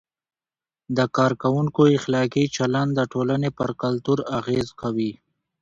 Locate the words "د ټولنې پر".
2.95-3.69